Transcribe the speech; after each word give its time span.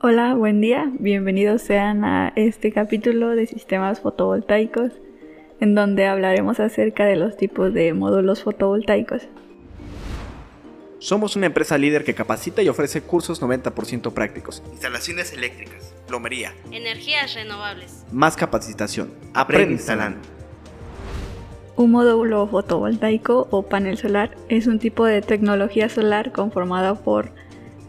Hola, 0.00 0.34
buen 0.34 0.60
día. 0.60 0.92
Bienvenidos 1.00 1.62
sean 1.62 2.04
a 2.04 2.32
este 2.36 2.70
capítulo 2.70 3.30
de 3.30 3.48
sistemas 3.48 3.98
fotovoltaicos, 3.98 4.92
en 5.58 5.74
donde 5.74 6.06
hablaremos 6.06 6.60
acerca 6.60 7.04
de 7.04 7.16
los 7.16 7.36
tipos 7.36 7.74
de 7.74 7.92
módulos 7.94 8.44
fotovoltaicos. 8.44 9.22
Somos 11.00 11.34
una 11.34 11.46
empresa 11.46 11.76
líder 11.78 12.04
que 12.04 12.14
capacita 12.14 12.62
y 12.62 12.68
ofrece 12.68 13.00
cursos 13.00 13.42
90% 13.42 14.12
prácticos. 14.12 14.62
Instalaciones 14.70 15.32
eléctricas, 15.32 15.92
plomería, 16.06 16.54
energías 16.70 17.34
renovables, 17.34 18.04
más 18.12 18.36
capacitación. 18.36 19.10
Aprende 19.34 19.72
instalando. 19.72 20.20
Un 21.74 21.90
módulo 21.90 22.46
fotovoltaico 22.46 23.48
o 23.50 23.62
panel 23.62 23.98
solar 23.98 24.36
es 24.48 24.68
un 24.68 24.78
tipo 24.78 25.04
de 25.04 25.22
tecnología 25.22 25.88
solar 25.88 26.30
conformada 26.30 26.94
por 26.94 27.32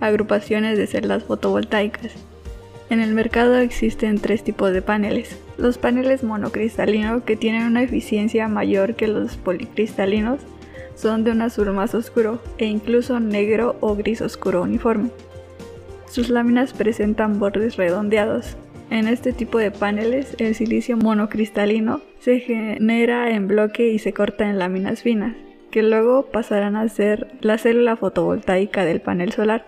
agrupaciones 0.00 0.78
de 0.78 0.86
celdas 0.86 1.24
fotovoltaicas. 1.24 2.12
En 2.90 3.00
el 3.00 3.12
mercado 3.12 3.58
existen 3.58 4.18
tres 4.18 4.42
tipos 4.42 4.72
de 4.72 4.80
paneles. 4.80 5.38
Los 5.58 5.76
paneles 5.76 6.22
monocristalinos, 6.22 7.22
que 7.22 7.36
tienen 7.36 7.64
una 7.64 7.82
eficiencia 7.82 8.48
mayor 8.48 8.94
que 8.94 9.08
los 9.08 9.36
policristalinos, 9.36 10.40
son 10.94 11.22
de 11.22 11.30
un 11.30 11.42
azul 11.42 11.70
más 11.72 11.94
oscuro 11.94 12.40
e 12.58 12.64
incluso 12.64 13.20
negro 13.20 13.76
o 13.80 13.94
gris 13.94 14.20
oscuro 14.20 14.62
uniforme. 14.62 15.10
Sus 16.10 16.30
láminas 16.30 16.72
presentan 16.72 17.38
bordes 17.38 17.76
redondeados. 17.76 18.56
En 18.90 19.06
este 19.06 19.32
tipo 19.32 19.58
de 19.58 19.70
paneles, 19.70 20.34
el 20.38 20.54
silicio 20.54 20.96
monocristalino 20.96 22.00
se 22.20 22.40
genera 22.40 23.30
en 23.30 23.46
bloque 23.46 23.90
y 23.90 23.98
se 23.98 24.14
corta 24.14 24.48
en 24.48 24.58
láminas 24.58 25.02
finas, 25.02 25.36
que 25.70 25.82
luego 25.82 26.24
pasarán 26.32 26.74
a 26.74 26.88
ser 26.88 27.28
la 27.42 27.58
célula 27.58 27.96
fotovoltaica 27.96 28.86
del 28.86 29.02
panel 29.02 29.32
solar. 29.32 29.66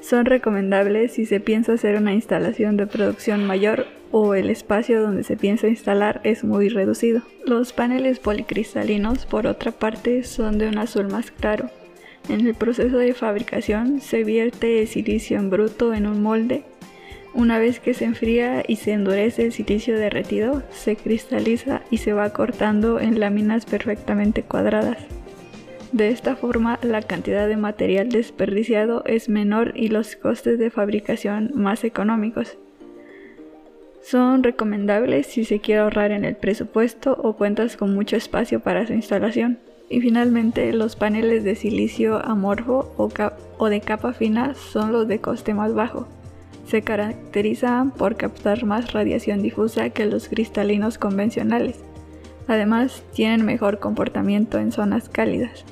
Son 0.00 0.24
recomendables 0.24 1.12
si 1.12 1.26
se 1.26 1.40
piensa 1.40 1.74
hacer 1.74 1.96
una 1.96 2.14
instalación 2.14 2.76
de 2.76 2.86
producción 2.86 3.44
mayor 3.44 3.86
o 4.10 4.34
el 4.34 4.50
espacio 4.50 5.02
donde 5.02 5.22
se 5.24 5.36
piensa 5.36 5.68
instalar 5.68 6.20
es 6.24 6.42
muy 6.42 6.68
reducido. 6.68 7.22
Los 7.46 7.72
paneles 7.72 8.18
policristalinos, 8.18 9.26
por 9.26 9.46
otra 9.46 9.72
parte, 9.72 10.24
son 10.24 10.58
de 10.58 10.68
un 10.68 10.78
azul 10.78 11.08
más 11.08 11.30
claro. 11.30 11.70
En 12.28 12.46
el 12.46 12.54
proceso 12.54 12.96
de 12.96 13.14
fabricación 13.14 14.00
se 14.00 14.24
vierte 14.24 14.82
el 14.82 14.88
silicio 14.88 15.38
en 15.38 15.50
bruto 15.50 15.94
en 15.94 16.06
un 16.06 16.22
molde. 16.22 16.64
Una 17.32 17.58
vez 17.58 17.78
que 17.78 17.94
se 17.94 18.04
enfría 18.04 18.64
y 18.66 18.76
se 18.76 18.92
endurece 18.92 19.44
el 19.44 19.52
silicio 19.52 19.96
derretido, 19.96 20.62
se 20.70 20.96
cristaliza 20.96 21.82
y 21.90 21.98
se 21.98 22.12
va 22.12 22.30
cortando 22.30 22.98
en 22.98 23.20
láminas 23.20 23.66
perfectamente 23.66 24.42
cuadradas. 24.42 24.98
De 25.92 26.10
esta 26.10 26.36
forma, 26.36 26.78
la 26.82 27.02
cantidad 27.02 27.48
de 27.48 27.56
material 27.56 28.10
desperdiciado 28.10 29.02
es 29.06 29.28
menor 29.28 29.72
y 29.74 29.88
los 29.88 30.14
costes 30.14 30.56
de 30.56 30.70
fabricación 30.70 31.50
más 31.54 31.82
económicos. 31.82 32.56
Son 34.00 34.44
recomendables 34.44 35.26
si 35.26 35.44
se 35.44 35.58
quiere 35.58 35.80
ahorrar 35.80 36.12
en 36.12 36.24
el 36.24 36.36
presupuesto 36.36 37.18
o 37.20 37.32
cuentas 37.32 37.76
con 37.76 37.92
mucho 37.92 38.16
espacio 38.16 38.60
para 38.60 38.86
su 38.86 38.92
instalación. 38.92 39.58
Y 39.88 40.00
finalmente, 40.00 40.72
los 40.72 40.94
paneles 40.94 41.42
de 41.42 41.56
silicio 41.56 42.24
amorfo 42.24 42.94
o, 42.96 43.10
o 43.58 43.68
de 43.68 43.80
capa 43.80 44.12
fina 44.12 44.54
son 44.54 44.92
los 44.92 45.08
de 45.08 45.20
coste 45.20 45.54
más 45.54 45.74
bajo. 45.74 46.06
Se 46.66 46.82
caracterizan 46.82 47.90
por 47.90 48.16
captar 48.16 48.64
más 48.64 48.92
radiación 48.92 49.42
difusa 49.42 49.90
que 49.90 50.06
los 50.06 50.28
cristalinos 50.28 50.98
convencionales. 50.98 51.80
Además, 52.46 53.02
tienen 53.12 53.44
mejor 53.44 53.80
comportamiento 53.80 54.60
en 54.60 54.70
zonas 54.70 55.08
cálidas. 55.08 55.64